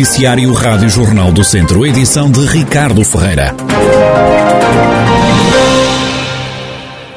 [0.00, 3.54] Noticiário Rádio Jornal do Centro, edição de Ricardo Ferreira.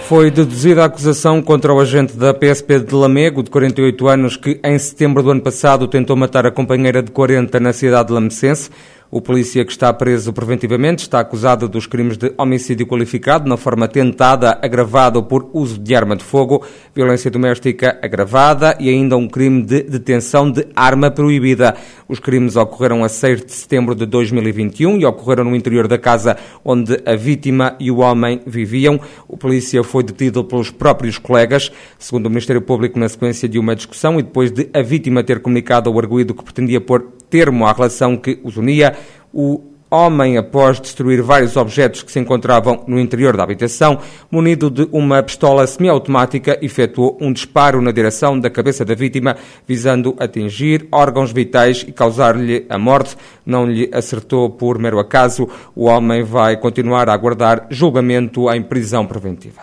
[0.05, 4.59] Foi deduzida a acusação contra o agente da PSP de Lamego, de 48 anos, que
[4.61, 8.69] em setembro do ano passado tentou matar a companheira de 40 na cidade de Lamecense.
[9.15, 13.87] O polícia que está preso preventivamente está acusado dos crimes de homicídio qualificado na forma
[13.87, 19.61] tentada, agravado por uso de arma de fogo, violência doméstica agravada e ainda um crime
[19.61, 21.75] de detenção de arma proibida.
[22.09, 26.35] Os crimes ocorreram a 6 de setembro de 2021 e ocorreram no interior da casa
[26.65, 28.99] onde a vítima e o homem viviam.
[29.27, 33.75] O polícia foi detido pelos próprios colegas, segundo o Ministério Público, na sequência de uma
[33.75, 37.73] discussão e depois de a vítima ter comunicado ao arguído que pretendia pôr termo à
[37.73, 38.95] relação que os unia,
[39.33, 43.99] o homem, após destruir vários objetos que se encontravam no interior da habitação,
[44.31, 50.15] munido de uma pistola semiautomática, efetuou um disparo na direção da cabeça da vítima, visando
[50.19, 53.15] atingir órgãos vitais e causar-lhe a morte.
[53.45, 55.47] Não lhe acertou por mero acaso.
[55.75, 59.61] O homem vai continuar a aguardar julgamento em prisão preventiva.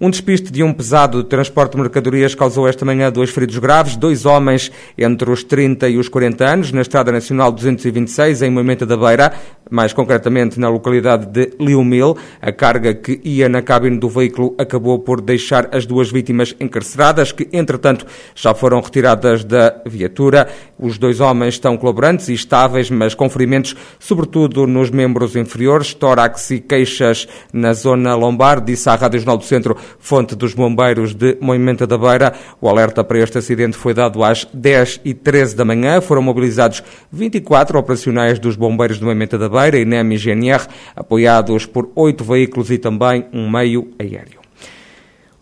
[0.00, 3.96] Um despiste de um pesado de transporte de mercadorias causou esta manhã dois feridos graves,
[3.96, 8.86] dois homens entre os 30 e os 40 anos, na Estrada Nacional 226, em Moimenta
[8.86, 9.34] da Beira
[9.70, 12.16] mais concretamente na localidade de Liumil.
[12.42, 17.32] A carga que ia na cabine do veículo acabou por deixar as duas vítimas encarceradas,
[17.32, 20.48] que entretanto já foram retiradas da viatura.
[20.78, 26.50] Os dois homens estão colaborantes e estáveis, mas com ferimentos, sobretudo nos membros inferiores, tórax
[26.50, 31.36] e queixas na zona lombar, disse à Rádio Jornal do Centro, fonte dos bombeiros de
[31.40, 32.32] Moimenta da Beira.
[32.60, 36.00] O alerta para este acidente foi dado às 10 e 13 da manhã.
[36.00, 36.82] Foram mobilizados
[37.12, 39.84] 24 operacionais dos bombeiros de Moimenta da Beira e
[40.16, 44.40] GNR, apoiados por oito veículos e também um meio aéreo.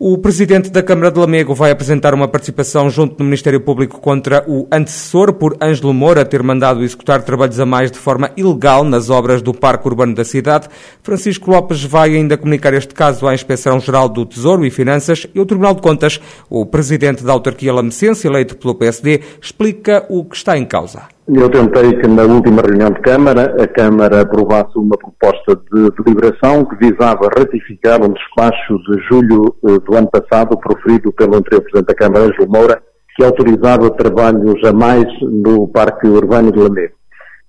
[0.01, 4.45] O presidente da Câmara de Lamego vai apresentar uma participação junto do Ministério Público contra
[4.47, 9.09] o antecessor por Ângelo Moura ter mandado executar trabalhos a mais de forma ilegal nas
[9.09, 10.69] obras do Parque Urbano da cidade.
[11.03, 15.45] Francisco Lopes vai ainda comunicar este caso à Inspeção-Geral do Tesouro e Finanças e ao
[15.45, 16.21] Tribunal de Contas.
[16.49, 21.09] O presidente da autarquia lamecense, eleito pelo PSD, explica o que está em causa.
[21.31, 26.65] Eu tentei que na última reunião de Câmara a Câmara aprovasse uma proposta de deliberação
[26.65, 31.85] que visava ratificar um despacho de julho eh, do ano passado proferido pelo anterior Presidente
[31.85, 32.81] da Câmara, Ângelo Moura,
[33.15, 36.95] que autorizava trabalhos a mais no Parque Urbano de Lamego.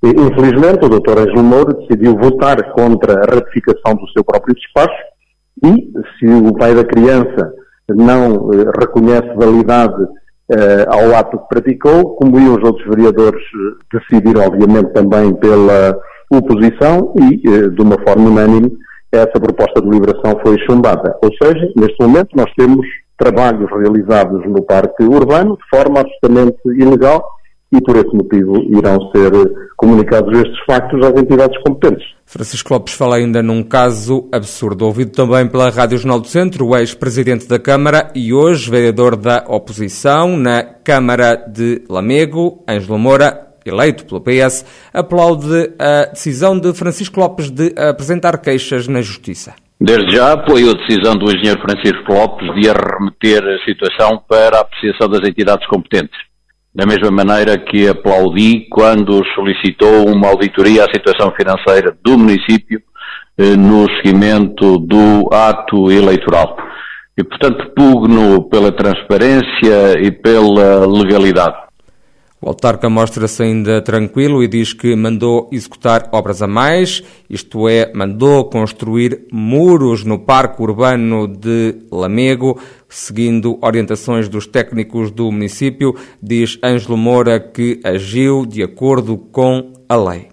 [0.02, 1.18] Infelizmente, o Dr.
[1.18, 5.02] Ângelo Moura decidiu votar contra a ratificação do seu próprio despacho
[5.64, 7.54] e, se o pai da criança
[7.88, 10.19] não eh, reconhece validade
[10.88, 15.96] ao ato que praticou, como iam os outros vereadores eh, decidir, obviamente, também pela
[16.30, 18.70] oposição e, uh, de uma forma unânime,
[19.12, 21.16] essa proposta de liberação foi chumbada.
[21.22, 27.22] Ou seja, neste momento nós temos trabalhos realizados no parque urbano de forma absolutamente ilegal
[27.72, 29.30] e por esse motivo irão ser
[29.76, 32.06] comunicados estes factos às entidades competentes.
[32.26, 36.76] Francisco Lopes fala ainda num caso absurdo, ouvido também pela Rádio Jornal do Centro, o
[36.76, 44.04] ex-presidente da Câmara e hoje vereador da oposição na Câmara de Lamego, Ângelo Moura, eleito
[44.04, 49.54] pelo PS, aplaude a decisão de Francisco Lopes de apresentar queixas na Justiça.
[49.80, 54.60] Desde já apoio a decisão do engenheiro Francisco Lopes de arremeter a situação para a
[54.60, 56.29] apreciação das entidades competentes
[56.74, 62.80] da mesma maneira que aplaudi quando solicitou uma auditoria à situação financeira do município
[63.36, 66.56] eh, no seguimento do ato eleitoral.
[67.18, 71.69] E, portanto, pugno pela transparência e pela legalidade.
[72.42, 77.92] O autarca mostra-se ainda tranquilo e diz que mandou executar obras a mais, isto é,
[77.94, 82.58] mandou construir muros no Parque Urbano de Lamego,
[82.88, 89.96] seguindo orientações dos técnicos do município, diz Ângelo Moura que agiu de acordo com a
[89.96, 90.29] lei.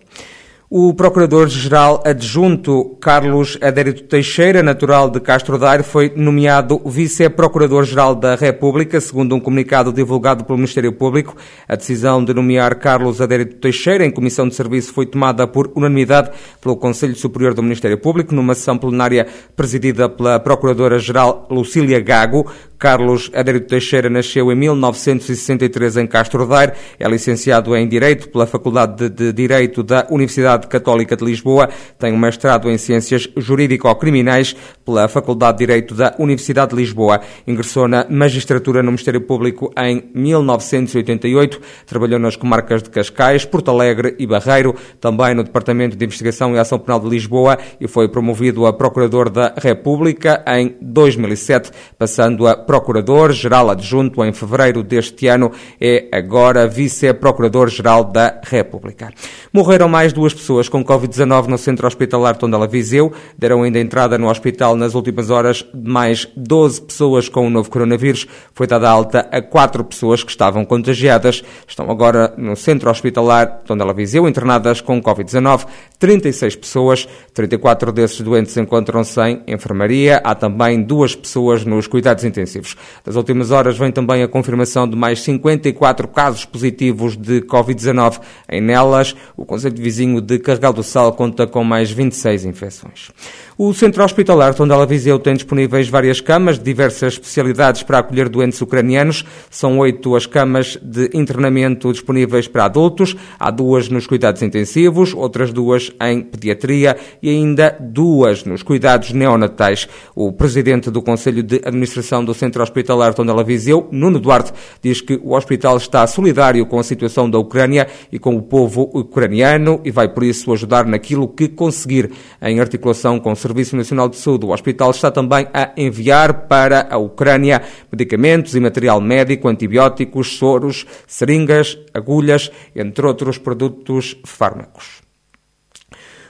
[0.70, 9.00] O Procurador-Geral Adjunto Carlos Adérito Teixeira, natural de Castro Daire, foi nomeado Vice-Procurador-Geral da República,
[9.00, 11.38] segundo um comunicado divulgado pelo Ministério Público.
[11.70, 16.32] A decisão de nomear Carlos Adérito Teixeira em comissão de serviço foi tomada por unanimidade
[16.60, 19.26] pelo Conselho Superior do Ministério Público, numa sessão plenária
[19.56, 22.46] presidida pela Procuradora-Geral Lucília Gago.
[22.78, 29.10] Carlos Adérito Teixeira nasceu em 1963 em Castro Daire, é licenciado em Direito pela Faculdade
[29.10, 31.70] de Direito da Universidade Universidade Católica de Lisboa,
[32.00, 37.22] tem um mestrado em Ciências Jurídico-Criminais pela Faculdade de Direito da Universidade de Lisboa.
[37.46, 44.16] Ingressou na magistratura no Ministério Público em 1988, trabalhou nas comarcas de Cascais, Porto Alegre
[44.18, 48.66] e Barreiro, também no Departamento de Investigação e Ação Penal de Lisboa e foi promovido
[48.66, 55.52] a Procurador da República em 2007, passando a Procurador-Geral Adjunto em fevereiro deste ano.
[55.80, 59.12] É agora Vice-Procurador-Geral da República.
[59.54, 63.12] Morreram mais duas pessoas com Covid-19 no Centro Hospitalar Tondela Viseu.
[63.38, 68.26] Deram ainda entrada no hospital nas últimas horas mais 12 pessoas com o novo coronavírus.
[68.54, 71.44] Foi dada alta a quatro pessoas que estavam contagiadas.
[71.68, 75.66] Estão agora no Centro Hospitalar Tondela Viseu internadas com Covid-19.
[76.00, 80.22] 36 pessoas, 34 desses doentes encontram-se em enfermaria.
[80.24, 82.78] Há também duas pessoas nos cuidados intensivos.
[83.04, 88.22] Das últimas horas vem também a confirmação de mais 54 casos positivos de Covid-19.
[88.50, 93.12] Em nelas, o Conselho Vizinho de Carregal do Sal conta com mais 26 infecções.
[93.60, 98.62] O Centro Hospitalar Tondela Viseu tem disponíveis várias camas de diversas especialidades para acolher doentes
[98.62, 99.26] ucranianos.
[99.50, 103.16] São oito as camas de internamento disponíveis para adultos.
[103.40, 109.90] Há duas nos cuidados intensivos, outras duas em pediatria e ainda duas nos cuidados neonatais.
[110.14, 114.54] O presidente do Conselho de Administração do Centro Hospitalar Tondela Viseu, Nuno Duarte,
[114.84, 118.88] diz que o hospital está solidário com a situação da Ucrânia e com o povo
[118.94, 124.18] ucraniano e vai por isso ajudar naquilo que conseguir em articulação com Serviço Nacional de
[124.18, 124.46] Saúde.
[124.46, 127.62] O hospital está também a enviar para a Ucrânia
[127.92, 135.07] medicamentos e material médico, antibióticos, soros, seringas, agulhas, entre outros produtos fármacos.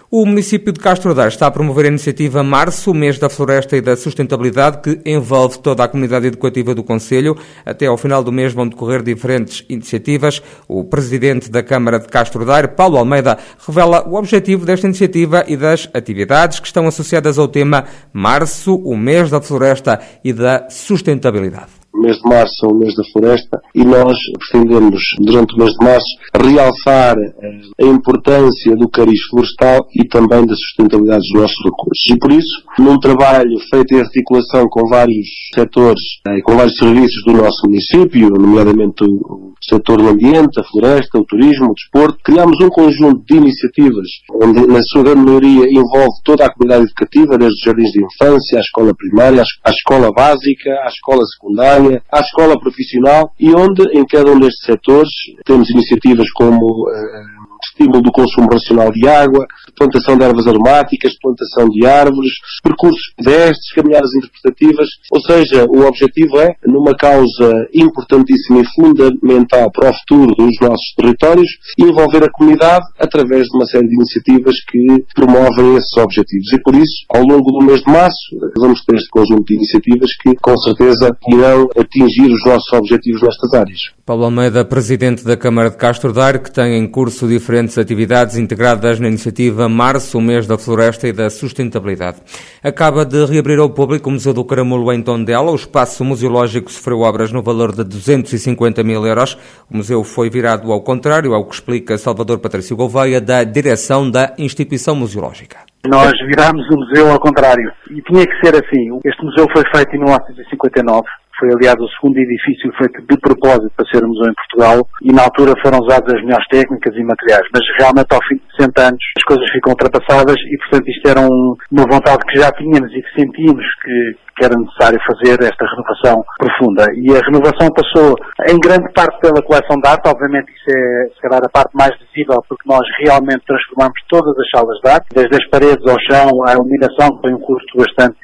[0.10, 3.82] O município de Castro Daire está a promover a iniciativa Março, mês da floresta e
[3.82, 7.36] da sustentabilidade, que envolve toda a comunidade educativa do Conselho.
[7.66, 10.42] Até ao final do mês vão decorrer diferentes iniciativas.
[10.66, 15.58] O presidente da Câmara de Castro Daire, Paulo Almeida, revela o objetivo desta iniciativa e
[15.58, 17.84] das atividades que estão associadas ao tema
[18.14, 22.96] Março, o mês da floresta e da sustentabilidade o mês de março é o mês
[22.96, 28.88] da floresta e nós pretendemos, durante o mês de março, realçar eh, a importância do
[28.90, 32.06] cariz florestal e também da sustentabilidade dos nossos recursos.
[32.10, 36.78] E por isso, num trabalho feito em articulação com vários setores e eh, com vários
[36.78, 42.18] serviços do nosso município, nomeadamente o setor do ambiente, a floresta, o turismo, o desporto,
[42.24, 47.38] criamos um conjunto de iniciativas onde, na sua grande maioria, envolve toda a comunidade educativa,
[47.38, 52.20] desde os jardins de infância, à escola primária, à escola básica, à escola secundária, à
[52.20, 55.10] escola profissional e onde, em cada um destes setores,
[55.46, 59.46] temos iniciativas como uh, estímulo do consumo racional de água,
[59.76, 62.34] plantação de ervas aromáticas, plantação de árvores,
[62.64, 69.92] percursos pedestres, caminhadas interpretativas, ou seja, o objetivo é, numa causa importantíssima e fundamental para
[69.92, 75.06] o futuro dos nossos territórios, envolver a comunidade através de uma série de iniciativas que
[75.16, 76.52] promovem esses objetivos.
[76.54, 78.18] E por isso, ao longo do mês de março,
[78.58, 83.54] vamos ter este conjunto de iniciativas que, com certeza, irão atingir os nossos objetivos nestas
[83.54, 83.80] áreas.
[84.06, 89.00] Paulo Almeida, presidente da Câmara de Castro Daire, que tem em curso diferentes atividades integradas
[89.00, 92.18] na iniciativa Março, o mês da floresta e da sustentabilidade.
[92.62, 95.50] Acaba de reabrir ao público o Museu do Caramulo em Tondela.
[95.50, 99.38] O espaço museológico sofreu obras no valor de 250 mil euros.
[99.72, 104.34] O museu foi virado ao contrário, ao que explica Salvador Patrício Gouveia, da direção da
[104.38, 105.56] instituição museológica.
[105.88, 107.72] Nós virámos o museu ao contrário.
[107.92, 109.00] E tinha que ser assim.
[109.06, 111.08] Este museu foi feito em 1959
[111.40, 115.24] foi, aliás, o segundo edifício feito de propósito para ser museu em Portugal e na
[115.24, 117.48] altura foram usadas as melhores técnicas e materiais.
[117.54, 121.22] Mas realmente, ao fim de 60 anos, as coisas ficam ultrapassadas e, portanto, isto era
[121.22, 123.98] um, uma vontade que já tínhamos e que sentíamos que,
[124.38, 126.86] que era necessário fazer esta renovação profunda.
[126.94, 128.16] E a renovação passou
[128.50, 131.94] em grande parte pela coleção de arte, obviamente isso é se calhar a parte mais
[131.98, 136.30] visível porque nós realmente transformamos todas as salas de arte, desde as paredes ao chão,
[136.46, 138.18] à iluminação, que foi um custo bastante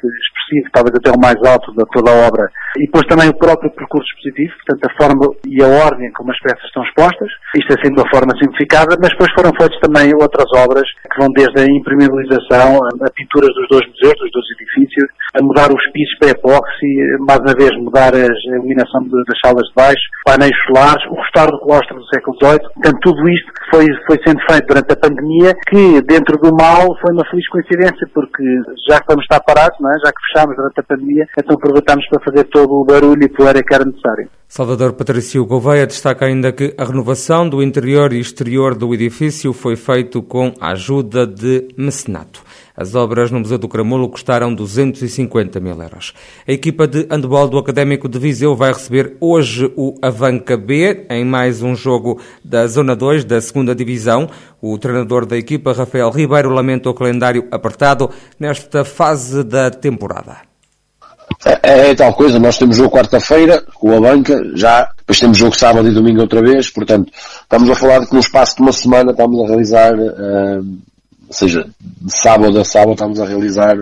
[0.44, 2.44] expressivo, talvez até o mais alto de toda a obra.
[2.76, 6.38] E depois também o próprio percurso expositivo, portanto a forma e a ordem como as
[6.40, 10.46] peças estão expostas, isto é de uma forma simplificada, mas depois foram feitas também outras
[10.56, 15.42] obras que vão desde a impermeabilização, a pinturas dos dois museus, dos dois edifícios, a
[15.42, 16.86] mudar os pisos para epóxi,
[17.20, 21.60] mais uma vez mudar a iluminação das salas de baixo, painéis solares, o restauro do
[21.60, 22.60] claustro do século XVIII.
[22.74, 27.12] Portanto, tudo isto foi, foi sendo feito durante a pandemia, que dentro do mal foi
[27.12, 28.44] uma feliz coincidência, porque
[28.88, 29.98] já que vamos estar parados, não é?
[30.04, 33.62] já que fechámos durante a pandemia, então aproveitámos para fazer todo o barulho e poeira
[33.62, 34.28] que era necessário.
[34.46, 39.74] Salvador Patrício Gouveia destaca ainda que a renovação do interior e exterior do edifício foi
[39.74, 42.40] feito com a ajuda de mecenato.
[42.76, 46.12] As obras no Museu do Caramulo custaram 250 mil euros.
[46.46, 51.24] A equipa de handball do Académico de Viseu vai receber hoje o Avanca B em
[51.24, 54.28] mais um jogo da Zona 2 da segunda Divisão.
[54.60, 60.38] O treinador da equipa, Rafael Ribeiro, lamenta o calendário apertado nesta fase da temporada.
[61.44, 65.38] É, é, é, tal coisa, nós temos jogo quarta-feira com a banca, já, depois temos
[65.38, 67.12] jogo sábado e domingo outra vez, portanto,
[67.42, 70.78] estamos a falar de que no espaço de uma semana estamos a realizar, uh,
[71.34, 73.76] ou seja, de sábado a sábado estamos a realizar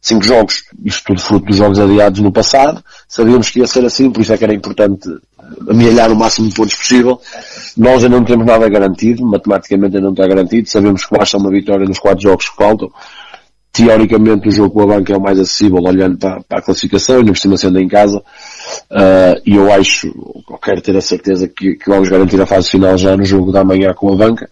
[0.00, 0.64] cinco jogos.
[0.82, 2.82] Isto tudo fruto dos jogos adiados no passado.
[3.06, 5.08] Sabíamos que ia ser assim, por isso é que era importante
[5.68, 7.20] amealhar o máximo de pontos possível.
[7.76, 10.68] Nós ainda não temos nada garantido, matematicamente ainda não está garantido.
[10.68, 12.90] Sabemos que basta uma vitória nos quatro jogos que faltam
[13.76, 17.18] teoricamente o jogo com a banca é o mais acessível olhando para, para a classificação,
[17.18, 18.22] ainda por cima sendo em casa,
[18.90, 20.08] uh, e eu acho,
[20.48, 23.52] eu quero ter a certeza que, que, vamos garantir a fase final já no jogo
[23.52, 24.48] da manhã com a banca,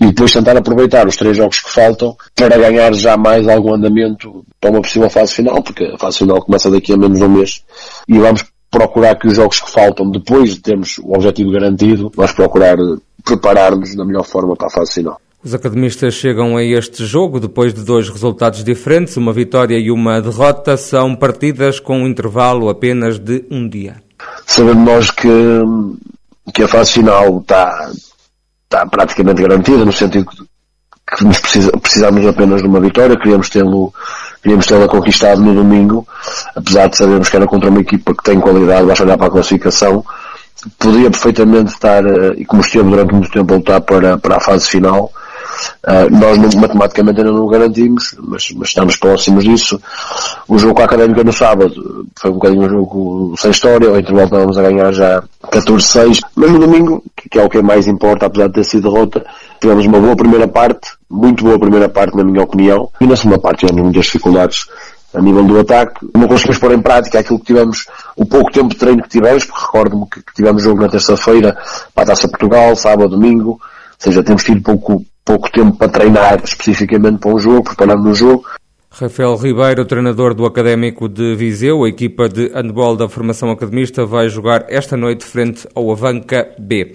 [0.00, 4.44] e depois tentar aproveitar os três jogos que faltam para ganhar já mais algum andamento
[4.60, 7.28] para uma possível fase final, porque a fase final começa daqui a menos de um
[7.28, 7.62] mês,
[8.08, 12.32] e vamos procurar que os jogos que faltam, depois de termos o objetivo garantido, vamos
[12.32, 12.76] procurar
[13.24, 15.20] preparar-nos da melhor forma para a fase final.
[15.44, 20.20] Os academistas chegam a este jogo depois de dois resultados diferentes, uma vitória e uma
[20.20, 20.76] derrota.
[20.76, 24.00] São partidas com um intervalo apenas de um dia.
[24.46, 25.28] Sabendo nós que,
[26.54, 27.90] que a fase final está,
[28.64, 33.92] está praticamente garantida, no sentido que nos precisa, precisamos apenas de uma vitória, queríamos tê-lo
[34.40, 36.06] queríamos tê-la conquistado no domingo,
[36.54, 39.30] apesar de sabermos que era contra uma equipa que tem qualidade, basta olhar para a
[39.30, 40.04] classificação,
[40.78, 44.40] poderia perfeitamente estar, eh, e como esteve durante muito tempo a lutar para, para a
[44.40, 45.12] fase final,
[45.84, 49.80] Uh, nós matematicamente ainda não garantimos, mas, mas, estamos próximos disso.
[50.46, 53.98] O jogo com a Académica no sábado foi um bocadinho um jogo sem história, ao
[53.98, 58.26] intervalo estávamos a ganhar já 14-6, mas no domingo, que, é o que mais importa,
[58.26, 59.26] apesar de ter sido derrota,
[59.60, 63.40] tivemos uma boa primeira parte, muito boa primeira parte na minha opinião, e na segunda
[63.40, 64.66] parte tivemos muitas dificuldades
[65.14, 66.06] a nível do ataque.
[66.14, 67.86] Não conseguimos pôr em prática aquilo que tivemos,
[68.16, 71.56] o pouco tempo de treino que tivemos, porque recordo-me que tivemos jogo na terça-feira
[71.94, 73.60] para a Taça Portugal, sábado, domingo, ou
[73.98, 78.44] seja, temos tido pouco, pouco tempo para treinar especificamente para um jogo, preparando um jogo.
[78.90, 84.28] Rafael Ribeiro, treinador do Académico de Viseu, a equipa de handball da formação academista vai
[84.28, 86.92] jogar esta noite frente ao Avanca B.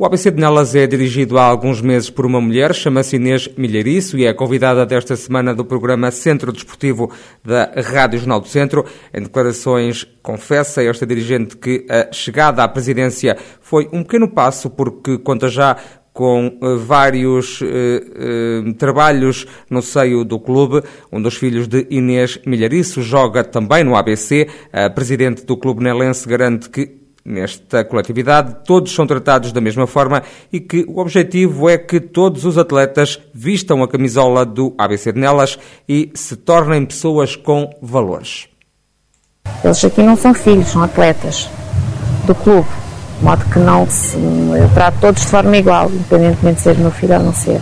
[0.00, 4.16] O ABC de Nelas é dirigido há alguns meses por uma mulher, chama-se Inês Milhariço
[4.16, 7.12] e é convidada desta semana do programa Centro Desportivo
[7.44, 8.86] da Rádio Jornal do Centro.
[9.12, 15.18] Em declarações, confessa esta dirigente que a chegada à presidência foi um pequeno passo porque
[15.18, 15.76] conta já
[16.20, 20.82] com uh, vários uh, uh, trabalhos no seio do clube.
[21.10, 24.46] Um dos filhos de Inês Milhariço joga também no ABC.
[24.70, 30.22] A presidente do clube nelense garante que nesta coletividade todos são tratados da mesma forma
[30.52, 35.20] e que o objetivo é que todos os atletas vistam a camisola do ABC de
[35.20, 35.58] Nelas
[35.88, 38.46] e se tornem pessoas com valores.
[39.64, 41.48] Eles aqui não são filhos, são atletas
[42.26, 42.68] do clube
[43.20, 46.90] de modo que não se, eu trato todos de forma igual, independentemente de ser meu
[46.90, 47.60] filho ou não ser.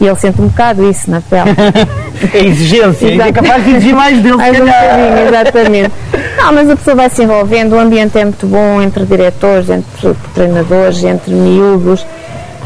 [0.00, 1.50] E ele sente um bocado isso na pele.
[2.32, 4.36] é exigência, é capaz de exigir mais dele.
[4.36, 5.94] Mais um bocadinho, exatamente.
[6.36, 10.14] Não, mas a pessoa vai se envolvendo, o ambiente é muito bom entre diretores, entre
[10.34, 12.06] treinadores, entre miúdos.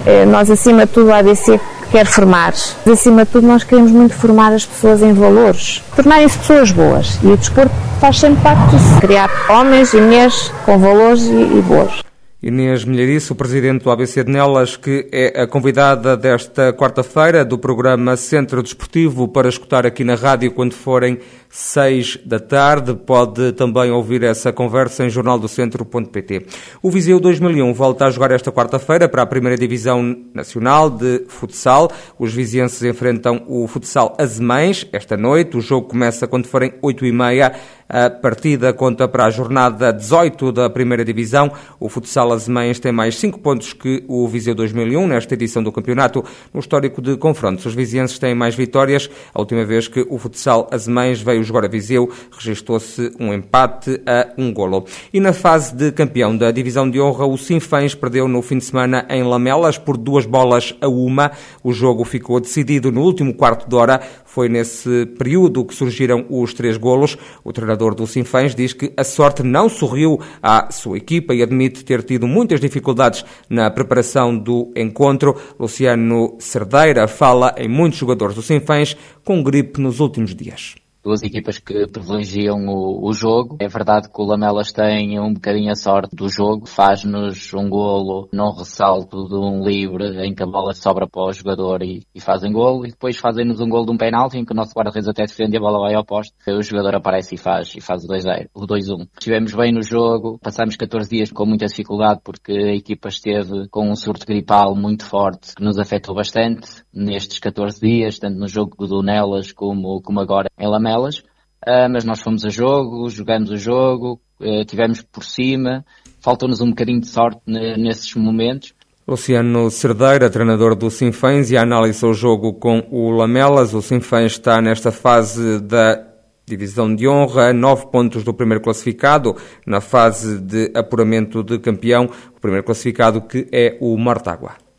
[0.06, 1.60] Eh, nós, acima de tudo, a ADC
[1.90, 2.52] quer formar.
[2.90, 7.18] Acima de tudo, nós queremos muito formar as pessoas em valores, tornarem-se pessoas boas.
[7.22, 9.00] E o desporto faz sempre parte disso.
[9.00, 12.09] Criar homens e mulheres com valores e, e boas.
[12.42, 18.16] Inês Milhariço, presidente do ABC de Nelas, que é a convidada desta quarta-feira do programa
[18.16, 21.18] Centro Desportivo para escutar aqui na rádio quando forem
[21.50, 22.94] seis da tarde.
[22.94, 26.46] Pode também ouvir essa conversa em jornaldocentro.pt.
[26.82, 31.92] O Viseu 2001 volta a jogar esta quarta-feira para a primeira divisão nacional de futsal.
[32.18, 35.58] Os vizienses enfrentam o futsal Azemães esta noite.
[35.58, 37.52] O jogo começa quando forem oito e meia.
[37.92, 41.50] A partida conta para a jornada 18 da primeira divisão.
[41.80, 46.24] O futsal Azemães tem mais 5 pontos que o Viseu 2001 nesta edição do campeonato.
[46.54, 49.10] No histórico de confrontos, os vizienses têm mais vitórias.
[49.34, 54.28] A última vez que o futsal Azemães veio jogar a Viseu, registrou-se um empate a
[54.38, 54.84] um golo.
[55.12, 58.66] E na fase de campeão da divisão de honra, o Sinfãs perdeu no fim de
[58.66, 61.32] semana em Lamelas por duas bolas a uma.
[61.60, 64.00] O jogo ficou decidido no último quarto de hora.
[64.24, 67.18] Foi nesse período que surgiram os três golos.
[67.42, 71.82] O treinador do Sinfãs diz que a sorte não sorriu à sua equipa e admite
[71.82, 75.34] ter tido muitas dificuldades na preparação do encontro.
[75.58, 78.94] Luciano Cerdeira fala em muitos jogadores do Sinfãs
[79.24, 80.74] com gripe nos últimos dias.
[81.02, 83.56] Duas equipas que privilegiam o, o, jogo.
[83.60, 88.28] É verdade que o Lamelas tem um bocadinho a sorte do jogo, faz-nos um golo
[88.32, 92.20] num ressalto de um livre em que a bola sobra para o jogador e, e
[92.20, 95.08] fazem golo, e depois fazem-nos um golo de um penalti em que o nosso guarda-redes
[95.08, 98.04] até defende e a bola vai ao poste, o jogador aparece e faz, e faz
[98.04, 99.08] o 2-0, o 2-1.
[99.18, 103.90] Estivemos bem no jogo, passámos 14 dias com muita dificuldade porque a equipa esteve com
[103.90, 108.86] um surto gripal muito forte que nos afetou bastante nestes 14 dias, tanto no jogo
[108.86, 111.22] do Nelas como, como agora em Lamelas
[111.66, 115.84] uh, mas nós fomos a jogo, jogamos o jogo, uh, tivemos por cima,
[116.20, 118.74] faltou-nos um bocadinho de sorte nesses momentos.
[119.06, 123.74] Luciano Cerdeira, treinador do Sinfãs, e analisou o jogo com o Lamelas.
[123.74, 126.06] O Sinfãs está nesta fase da
[126.46, 132.40] divisão de honra, nove pontos do primeiro classificado, na fase de apuramento de campeão, o
[132.40, 134.69] primeiro classificado que é o Mortágua.